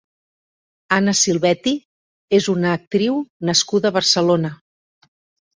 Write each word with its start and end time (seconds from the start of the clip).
Anna 0.97 1.13
Silvetti 1.19 1.73
és 2.39 2.47
una 2.55 2.71
actriu 2.79 3.21
nascuda 3.51 3.93
a 3.93 3.97
Barcelona. 3.99 4.55